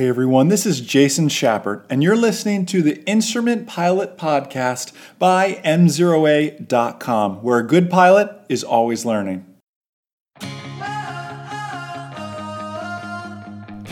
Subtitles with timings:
[0.00, 5.60] Hey everyone, this is Jason Schappert, and you're listening to the Instrument Pilot Podcast by
[5.62, 9.44] MzeroA.com, where a good pilot is always learning.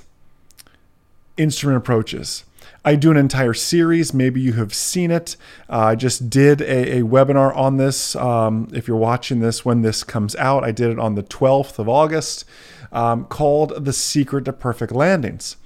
[1.36, 2.42] instrument approaches.
[2.88, 4.14] I do an entire series.
[4.14, 5.36] Maybe you have seen it.
[5.68, 8.16] Uh, I just did a, a webinar on this.
[8.16, 11.78] Um, if you're watching this when this comes out, I did it on the 12th
[11.78, 12.46] of August
[12.90, 15.58] um, called The Secret to Perfect Landings.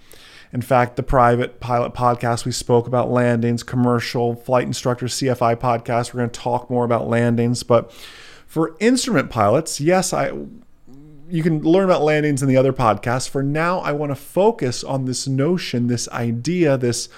[0.53, 6.13] In fact, the private pilot podcast, we spoke about landings, commercial, flight instructor, CFI podcast.
[6.13, 7.63] We're going to talk more about landings.
[7.63, 7.93] But
[8.49, 10.33] for instrument pilots, yes, I
[11.33, 13.27] you can learn about landings in the other podcasts.
[13.27, 17.09] For now, I want to focus on this notion, this idea, this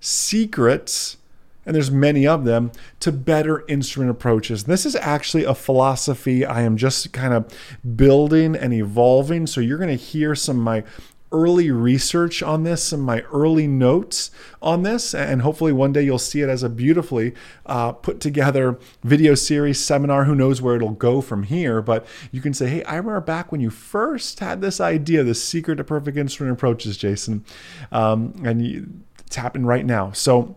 [0.00, 1.16] secrets,
[1.64, 4.64] and there's many of them, to better instrument approaches.
[4.64, 7.50] This is actually a philosophy I am just kind of
[7.96, 9.46] building and evolving.
[9.46, 10.84] So you're going to hear some of my
[11.32, 14.30] early research on this, some my early notes
[14.60, 17.34] on this, and hopefully one day you'll see it as a beautifully
[17.66, 20.24] uh, put together video series, seminar.
[20.24, 21.82] Who knows where it'll go from here?
[21.82, 25.34] But you can say, hey, I remember back when you first had this idea, the
[25.34, 27.44] secret to perfect instrument approaches, Jason,
[27.90, 28.88] um, and you,
[29.26, 30.12] it's happening right now.
[30.12, 30.56] So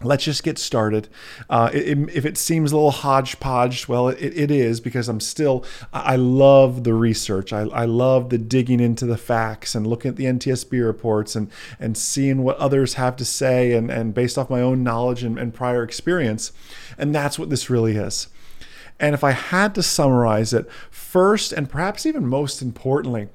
[0.00, 1.08] Let's just get started.
[1.50, 5.64] Uh, it, if it seems a little hodgepodge, well, it, it is because I'm still,
[5.92, 7.52] I love the research.
[7.52, 11.50] I, I love the digging into the facts and looking at the NTSB reports and,
[11.80, 15.36] and seeing what others have to say and, and based off my own knowledge and,
[15.36, 16.52] and prior experience.
[16.96, 18.28] And that's what this really is.
[19.00, 23.28] And if I had to summarize it, first and perhaps even most importantly,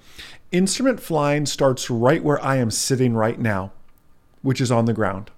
[0.54, 3.74] instrument flying starts right where I am sitting right now,
[4.42, 5.30] which is on the ground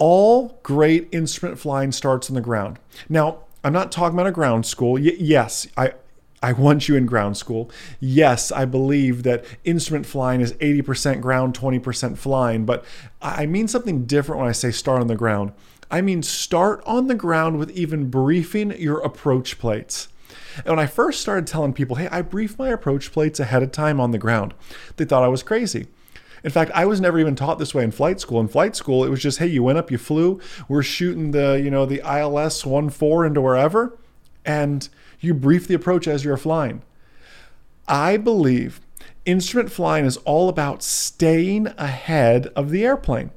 [0.00, 2.80] all great instrument flying starts on the ground.
[3.08, 4.94] Now, I'm not talking about a ground school.
[4.94, 5.92] Y- yes, I
[6.42, 7.70] I want you in ground school.
[8.00, 12.82] Yes, I believe that instrument flying is 80% ground, 20% flying, but
[13.20, 15.52] I mean something different when I say start on the ground.
[15.90, 20.08] I mean start on the ground with even briefing your approach plates.
[20.56, 23.70] And when I first started telling people, hey, I brief my approach plates ahead of
[23.70, 24.54] time on the ground,
[24.96, 25.88] they thought I was crazy.
[26.42, 28.40] In fact, I was never even taught this way in flight school.
[28.40, 31.60] In flight school, it was just, hey, you went up, you flew, we're shooting the,
[31.62, 33.98] you know, the ILS 1-4 into wherever,
[34.44, 34.88] and
[35.20, 36.82] you brief the approach as you're flying.
[37.86, 38.80] I believe
[39.26, 43.30] instrument flying is all about staying ahead of the airplane.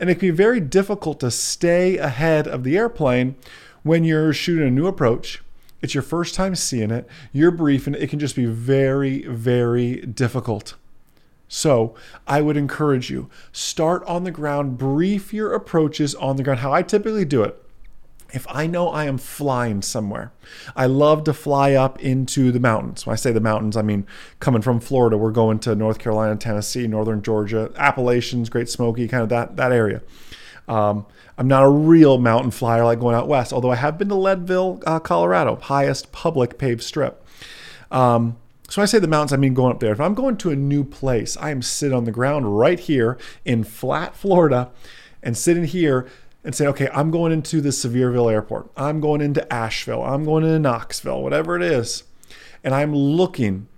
[0.00, 3.36] And it can be very difficult to stay ahead of the airplane
[3.82, 5.42] when you're shooting a new approach.
[5.82, 10.74] It's your first time seeing it, you're briefing, it can just be very, very difficult.
[11.48, 11.94] So
[12.26, 16.60] I would encourage you start on the ground, brief your approaches on the ground.
[16.60, 17.60] How I typically do it.
[18.32, 20.32] If I know I am flying somewhere,
[20.74, 23.06] I love to fly up into the mountains.
[23.06, 24.06] When I say the mountains, I mean
[24.40, 29.22] coming from Florida, we're going to North Carolina, Tennessee, Northern Georgia, Appalachians, Great Smoky, kind
[29.22, 30.02] of that, that area.
[30.66, 31.06] Um,
[31.38, 34.14] I'm not a real mountain flyer like going out west, although I have been to
[34.16, 37.24] Leadville, uh, Colorado, highest public paved strip.
[37.92, 38.36] Um,
[38.74, 39.92] so I say the mountains, I mean going up there.
[39.92, 43.16] If I'm going to a new place, I am sitting on the ground right here
[43.44, 44.72] in flat Florida
[45.22, 46.08] and sitting here
[46.42, 48.72] and say, okay, I'm going into the Sevierville airport.
[48.76, 50.02] I'm going into Asheville.
[50.02, 52.02] I'm going into Knoxville, whatever it is.
[52.64, 53.68] And I'm looking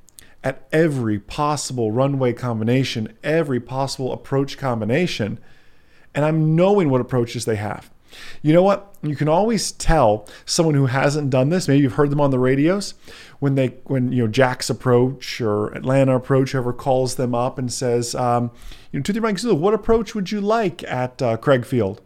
[0.43, 5.39] at every possible runway combination, every possible approach combination,
[6.15, 7.91] and I'm knowing what approaches they have.
[8.43, 8.95] You know what?
[9.03, 11.69] You can always tell someone who hasn't done this.
[11.69, 12.95] Maybe you've heard them on the radios
[13.39, 17.73] when they when you know Jax approach or Atlanta approach, whoever calls them up and
[17.73, 18.51] says, um,
[18.93, 22.01] you know, to the Mike, what approach would you like at uh, Craig Field?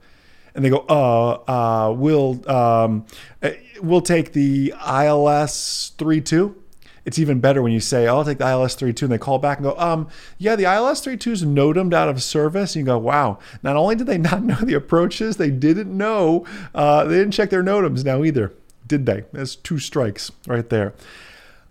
[0.55, 3.07] And they go, uh, uh, we'll um,
[3.43, 3.51] uh,
[3.81, 6.61] we'll take the ILS three two.
[7.05, 9.39] It's even better when you say, oh, I'll take the ILS 32 and they call
[9.39, 10.09] back and go, um,
[10.39, 12.75] yeah, the ILS 32 is NOTAMed out of service.
[12.75, 16.45] And you go, wow, not only did they not know the approaches, they didn't know,
[16.75, 18.53] uh, they didn't check their NOTAMs now either,
[18.87, 19.25] did they?
[19.33, 20.95] That's two strikes right there.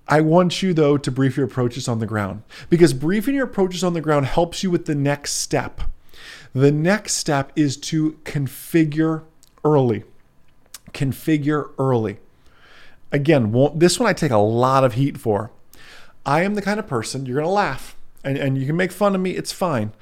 [0.07, 3.83] I want you, though, to brief your approaches on the ground because briefing your approaches
[3.83, 5.81] on the ground helps you with the next step.
[6.53, 9.23] The next step is to configure
[9.63, 10.03] early.
[10.93, 12.17] Configure early.
[13.11, 15.51] Again, this one I take a lot of heat for.
[16.25, 18.91] I am the kind of person, you're going to laugh and, and you can make
[18.91, 19.93] fun of me, it's fine.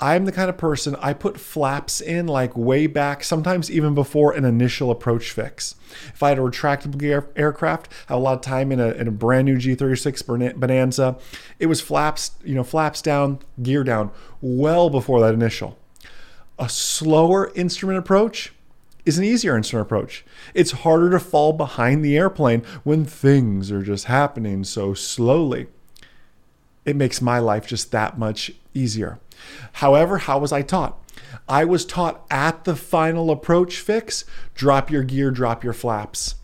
[0.00, 4.32] I'm the kind of person I put flaps in like way back, sometimes even before
[4.32, 5.74] an initial approach fix.
[6.14, 8.90] If I had a retractable air, aircraft, I have a lot of time in a,
[8.90, 11.16] in a brand new G36 Bonanza,
[11.58, 15.76] it was flaps, you know, flaps down, gear down, well before that initial.
[16.60, 18.52] A slower instrument approach
[19.08, 20.22] is an easier instrument approach.
[20.52, 25.66] It's harder to fall behind the airplane when things are just happening so slowly.
[26.84, 29.18] It makes my life just that much easier.
[29.72, 30.98] However, how was I taught?
[31.48, 36.34] I was taught at the final approach fix drop your gear, drop your flaps.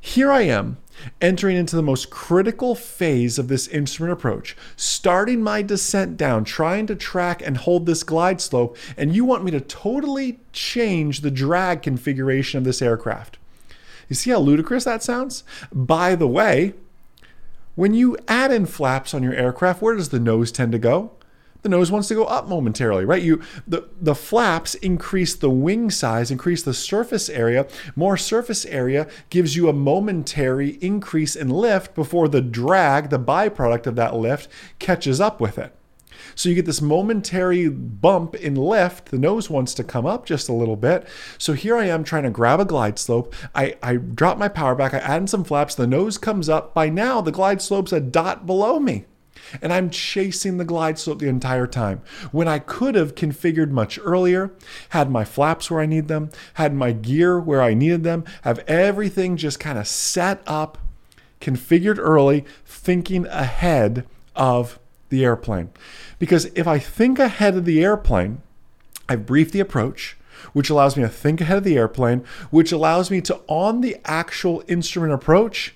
[0.00, 0.78] Here I am
[1.20, 6.86] entering into the most critical phase of this instrument approach, starting my descent down, trying
[6.86, 11.30] to track and hold this glide slope, and you want me to totally change the
[11.30, 13.38] drag configuration of this aircraft.
[14.08, 15.44] You see how ludicrous that sounds?
[15.72, 16.74] By the way,
[17.74, 21.12] when you add in flaps on your aircraft, where does the nose tend to go?
[21.64, 23.22] The nose wants to go up momentarily, right?
[23.22, 27.66] You the the flaps increase the wing size, increase the surface area.
[27.96, 33.86] More surface area gives you a momentary increase in lift before the drag, the byproduct
[33.86, 34.46] of that lift,
[34.78, 35.74] catches up with it.
[36.34, 39.06] So you get this momentary bump in lift.
[39.06, 41.06] The nose wants to come up just a little bit.
[41.38, 43.34] So here I am trying to grab a glide slope.
[43.54, 44.92] I, I drop my power back.
[44.92, 45.74] I add in some flaps.
[45.74, 46.74] The nose comes up.
[46.74, 49.06] By now, the glide slope's a dot below me
[49.62, 52.02] and I'm chasing the glide slope the entire time.
[52.32, 54.52] When I could have configured much earlier,
[54.90, 58.58] had my flaps where I need them, had my gear where I needed them, have
[58.60, 60.78] everything just kind of set up,
[61.40, 65.70] configured early, thinking ahead of the airplane.
[66.18, 68.42] Because if I think ahead of the airplane,
[69.08, 70.16] I've briefed the approach,
[70.52, 73.96] which allows me to think ahead of the airplane, which allows me to, on the
[74.04, 75.74] actual instrument approach,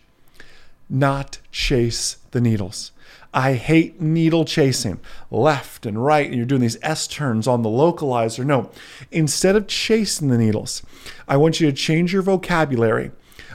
[0.88, 2.93] not chase the needles.
[3.33, 7.69] I hate needle chasing left and right, and you're doing these S turns on the
[7.69, 8.45] localizer.
[8.45, 8.71] No,
[9.11, 10.83] instead of chasing the needles,
[11.27, 13.11] I want you to change your vocabulary.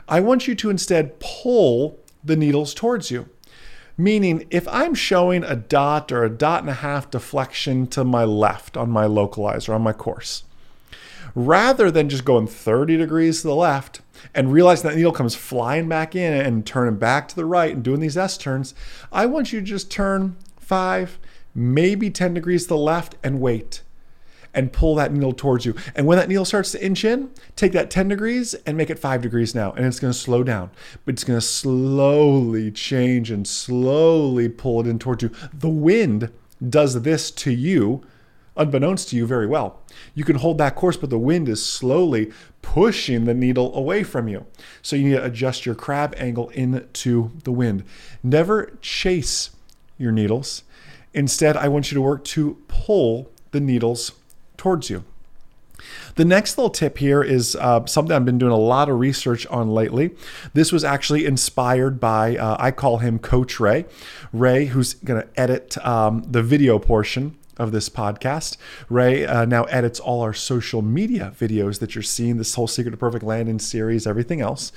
[0.07, 3.29] I want you to instead pull the needles towards you.
[3.97, 8.23] Meaning, if I'm showing a dot or a dot and a half deflection to my
[8.23, 10.43] left on my localizer, on my course,
[11.35, 14.01] rather than just going 30 degrees to the left,
[14.33, 17.83] and realizing that needle comes flying back in and turning back to the right and
[17.83, 18.73] doing these S turns,
[19.11, 21.19] I want you to just turn five,
[21.53, 23.81] maybe 10 degrees to the left and wait
[24.53, 25.75] and pull that needle towards you.
[25.95, 28.99] And when that needle starts to inch in, take that 10 degrees and make it
[28.99, 29.71] 5 degrees now.
[29.71, 30.69] And it's going to slow down,
[31.05, 35.31] but it's going to slowly change and slowly pull it in towards you.
[35.53, 36.31] The wind
[36.69, 38.03] does this to you
[38.55, 39.81] unbeknownst to you very well.
[40.13, 44.27] You can hold that course, but the wind is slowly pushing the needle away from
[44.27, 44.45] you.
[44.81, 47.83] So you need to adjust your crab angle into the wind.
[48.21, 49.51] Never chase
[49.97, 50.63] your needles.
[51.13, 54.13] Instead, I want you to work to pull the needles
[54.57, 55.03] towards you.
[56.15, 59.45] The next little tip here is uh, something I've been doing a lot of research
[59.47, 60.11] on lately.
[60.53, 63.85] This was actually inspired by, uh, I call him Coach Ray.
[64.31, 68.57] Ray, who's going to edit um, the video portion of this podcast.
[68.89, 72.91] Ray uh, now edits all our social media videos that you're seeing, this whole Secret
[72.91, 74.71] to Perfect Landing series, everything else.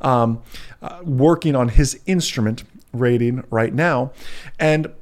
[0.00, 0.42] Um,
[0.80, 4.12] uh, working on his instrument rating right now.
[4.58, 4.92] And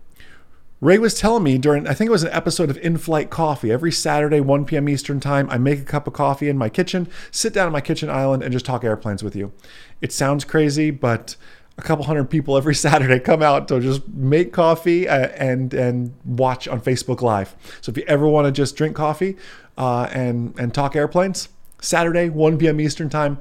[0.81, 3.71] Ray was telling me during, I think it was an episode of In Flight Coffee.
[3.71, 4.89] Every Saturday, 1 p.m.
[4.89, 7.83] Eastern Time, I make a cup of coffee in my kitchen, sit down on my
[7.83, 9.53] kitchen island, and just talk airplanes with you.
[10.01, 11.37] It sounds crazy, but
[11.81, 16.15] a couple hundred people every Saturday come out to just make coffee uh, and and
[16.25, 17.57] watch on Facebook Live.
[17.81, 19.37] So if you ever want to just drink coffee
[19.79, 21.49] uh, and and talk airplanes,
[21.81, 22.81] Saturday 1 p.m.
[22.81, 23.39] Eastern time,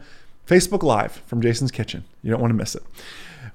[0.48, 2.06] Facebook Live from Jason's Kitchen.
[2.24, 2.84] You don't want to miss it.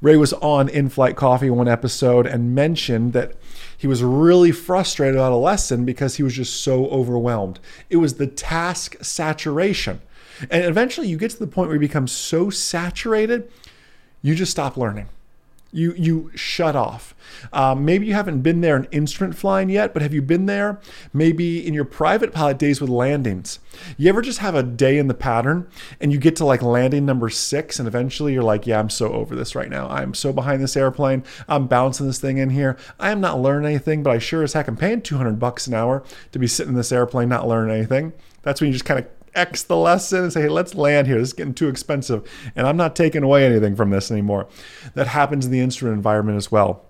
[0.00, 3.32] Ray was on In Flight Coffee one episode and mentioned that
[3.78, 7.58] he was really frustrated about a lesson because he was just so overwhelmed.
[7.88, 10.02] It was the task saturation.
[10.50, 13.50] And eventually you get to the point where you become so saturated
[14.24, 15.08] you just stop learning.
[15.70, 17.14] You you shut off.
[17.52, 20.80] Um, maybe you haven't been there in instrument flying yet, but have you been there?
[21.12, 23.58] Maybe in your private pilot days with landings.
[23.98, 25.68] You ever just have a day in the pattern
[26.00, 29.12] and you get to like landing number six, and eventually you're like, yeah, I'm so
[29.12, 29.88] over this right now.
[29.88, 31.22] I'm so behind this airplane.
[31.48, 32.78] I'm bouncing this thing in here.
[32.98, 35.74] I am not learning anything, but I sure as heck am paying 200 bucks an
[35.74, 36.02] hour
[36.32, 38.14] to be sitting in this airplane not learning anything.
[38.42, 41.18] That's when you just kind of X the lesson and say, hey, let's land here.
[41.18, 42.28] This is getting too expensive.
[42.54, 44.48] And I'm not taking away anything from this anymore.
[44.94, 46.84] That happens in the instrument environment as well.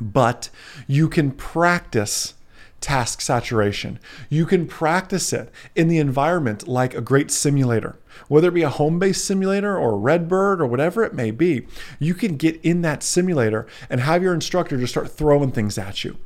[0.00, 0.50] But
[0.86, 2.34] you can practice
[2.82, 3.98] task saturation.
[4.28, 7.96] You can practice it in the environment like a great simulator.
[8.28, 11.66] Whether it be a home based simulator or Redbird or whatever it may be,
[11.98, 16.04] you can get in that simulator and have your instructor just start throwing things at
[16.04, 16.18] you.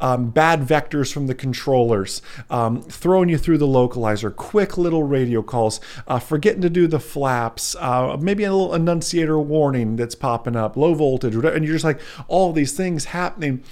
[0.00, 5.42] Um, bad vectors from the controllers, um, throwing you through the localizer, quick little radio
[5.42, 10.56] calls, uh, forgetting to do the flaps, uh, maybe a little annunciator warning that's popping
[10.56, 13.62] up, low voltage, whatever, and you're just like all these things happening.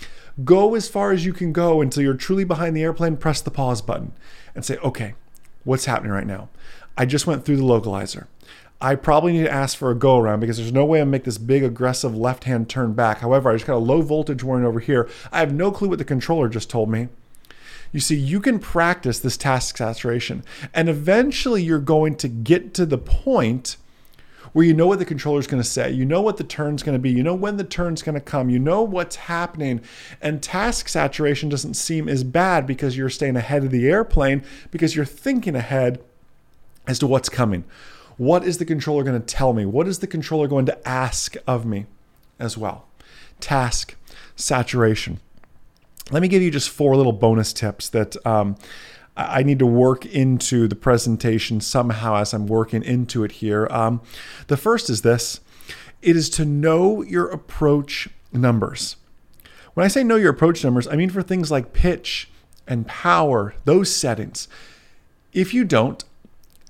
[0.44, 3.50] Go as far as you can go until you're truly behind the airplane, press the
[3.50, 4.12] pause button
[4.54, 5.14] and say, okay,
[5.64, 6.48] what's happening right now?
[6.96, 8.26] I just went through the localizer.
[8.80, 11.24] I probably need to ask for a go around because there's no way I'm make
[11.24, 13.18] this big aggressive left hand turn back.
[13.18, 15.08] However, I just got a low voltage warning over here.
[15.30, 17.08] I have no clue what the controller just told me.
[17.92, 20.42] You see, you can practice this task saturation,
[20.74, 23.76] and eventually you're going to get to the point
[24.52, 26.82] where you know what the controller is going to say, you know what the turn's
[26.82, 29.80] going to be, you know when the turn's going to come, you know what's happening,
[30.20, 34.94] and task saturation doesn't seem as bad because you're staying ahead of the airplane because
[34.94, 36.02] you're thinking ahead
[36.86, 37.64] as to what's coming.
[38.16, 39.64] What is the controller going to tell me?
[39.64, 41.86] What is the controller going to ask of me
[42.38, 42.86] as well?
[43.40, 43.96] Task
[44.36, 45.20] saturation.
[46.10, 48.56] Let me give you just four little bonus tips that um,
[49.16, 53.68] I need to work into the presentation somehow as I'm working into it here.
[53.70, 54.00] Um,
[54.46, 55.40] the first is this
[56.00, 58.96] it is to know your approach numbers.
[59.74, 62.30] When I say know your approach numbers, I mean for things like pitch
[62.66, 64.48] and power, those settings.
[65.32, 66.04] If you don't,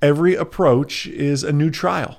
[0.00, 2.18] every approach is a new trial.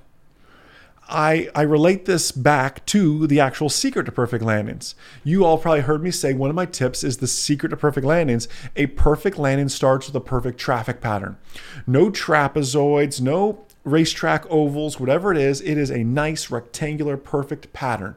[1.09, 4.95] I, I relate this back to the actual secret to perfect landings.
[5.23, 8.05] You all probably heard me say one of my tips is the secret to perfect
[8.05, 8.47] landings.
[8.75, 11.37] A perfect landing starts with a perfect traffic pattern.
[11.85, 18.15] No trapezoids, no racetrack ovals, whatever it is, it is a nice rectangular perfect pattern.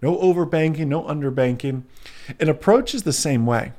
[0.00, 1.82] No overbanking, no underbanking.
[2.40, 3.72] An approach is the same way.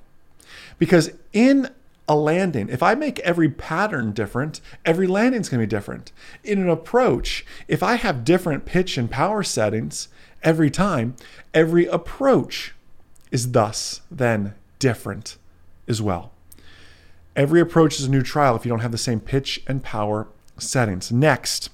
[0.77, 1.69] Because in
[2.07, 2.69] a landing.
[2.69, 6.12] If I make every pattern different, every landing's going to be different.
[6.43, 10.10] In an approach, if I have different pitch and power settings
[10.43, 11.15] every time,
[11.53, 12.74] every approach
[13.31, 15.38] is thus then different
[15.88, 16.31] as well.
[17.36, 20.27] Every approach is a new trial if you don't have the same pitch and power
[20.57, 21.12] settings.
[21.12, 21.69] Next,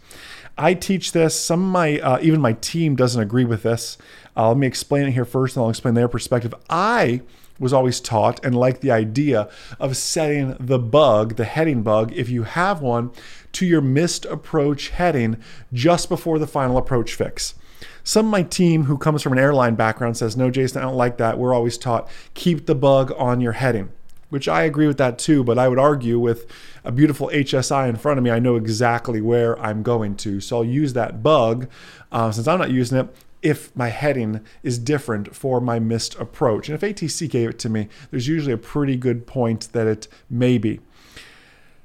[0.60, 1.40] I teach this.
[1.40, 3.98] Some of my, uh, even my team doesn't agree with this.
[4.36, 6.54] Uh, let me explain it here first, and I'll explain their perspective.
[6.70, 7.22] I
[7.60, 9.50] was always taught and like the idea
[9.80, 13.12] of setting the bug, the heading bug, if you have one,
[13.54, 15.42] to your missed approach heading
[15.74, 17.56] just before the final approach fix.
[18.04, 20.96] Some of my team who comes from an airline background says, No, Jason, I don't
[20.96, 21.38] like that.
[21.38, 23.92] We're always taught keep the bug on your heading,
[24.30, 25.44] which I agree with that too.
[25.44, 26.48] But I would argue with
[26.84, 30.40] a beautiful HSI in front of me, I know exactly where I'm going to.
[30.40, 31.68] So I'll use that bug
[32.12, 36.68] uh, since I'm not using it if my heading is different for my missed approach.
[36.70, 40.08] And if ATC gave it to me, there's usually a pretty good point that it
[40.30, 40.82] may be.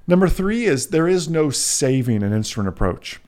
[0.06, 3.20] Number three is there is no saving an instrument approach.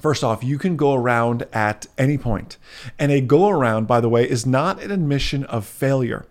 [0.00, 2.58] First off, you can go around at any point.
[2.98, 6.26] And a go around, by the way, is not an admission of failure.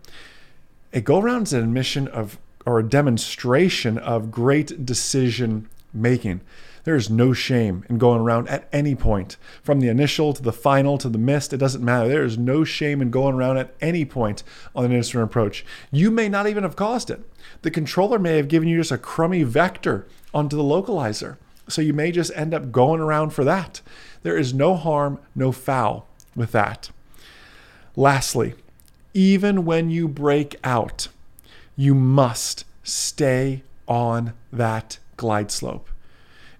[0.96, 6.42] A go around is an admission of or a demonstration of great decision making.
[6.84, 10.54] There is no shame in going around at any point, from the initial to the
[10.54, 11.52] final to the missed.
[11.52, 12.08] It doesn't matter.
[12.08, 14.44] There is no shame in going around at any point
[14.76, 15.66] on an instrument approach.
[15.92, 17.22] You may not even have caused it.
[17.64, 21.38] The controller may have given you just a crummy vector onto the localizer.
[21.68, 23.82] So you may just end up going around for that.
[24.22, 26.92] There is no harm, no foul with that.
[27.96, 28.56] Lastly,
[29.14, 31.08] even when you break out,
[31.76, 35.90] you must stay on that glide slope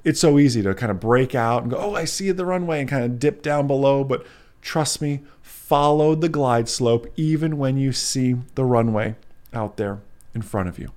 [0.04, 2.82] it's so easy to kind of break out and go, oh, I see the runway
[2.82, 4.04] and kind of dip down below.
[4.04, 4.26] But
[4.62, 9.16] trust me, follow the glide slope even when you see the runway
[9.54, 10.00] out there
[10.34, 10.92] in front of you.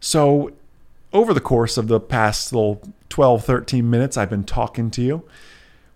[0.00, 0.52] So,
[1.12, 5.24] over the course of the past little 12, 13 minutes I've been talking to you,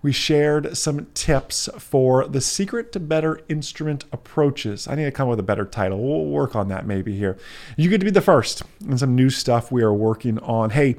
[0.02, 4.88] we shared some tips for the secret to better instrument approaches.
[4.88, 6.02] I need to come up with a better title.
[6.02, 7.38] We'll work on that maybe here.
[7.76, 10.70] You get to be the first and some new stuff we are working on.
[10.70, 10.96] Hey,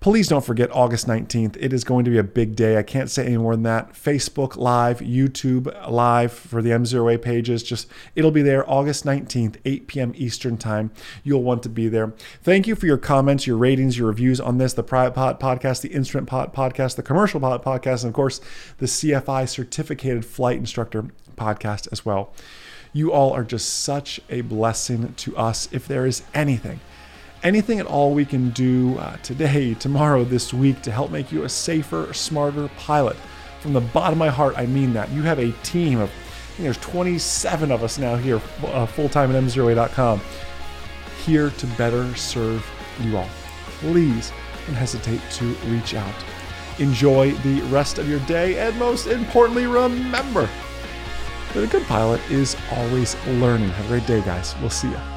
[0.00, 1.56] please don't forget August 19th.
[1.58, 2.78] It is going to be a big day.
[2.78, 3.92] I can't say any more than that.
[3.92, 7.62] Facebook Live, YouTube Live for the MzeroA pages.
[7.62, 10.12] Just it'll be there August 19th, 8 p.m.
[10.16, 10.90] Eastern Time.
[11.24, 12.12] You'll want to be there.
[12.42, 15.80] Thank you for your comments, your ratings, your reviews on this, the Private Pilot Podcast,
[15.80, 18.40] the Instrument Pilot Podcast, the Commercial Pilot Podcast, and of course,
[18.78, 22.32] the CFI Certificated Flight Instructor Podcast as well.
[22.92, 25.68] You all are just such a blessing to us.
[25.70, 26.80] If there is anything,
[27.42, 31.44] anything at all we can do uh, today, tomorrow, this week to help make you
[31.44, 33.16] a safer, smarter pilot.
[33.60, 35.10] From the bottom of my heart, I mean that.
[35.10, 39.08] You have a team of, I think there's 27 of us now here, uh, full
[39.08, 40.20] time at MzeroA.com,
[41.24, 42.64] here to better serve
[43.00, 43.28] you all.
[43.80, 44.32] Please
[44.66, 46.14] don't hesitate to reach out.
[46.78, 50.48] Enjoy the rest of your day, and most importantly, remember
[51.54, 53.70] that a good pilot is always learning.
[53.70, 54.54] Have a great day, guys.
[54.60, 55.15] We'll see you.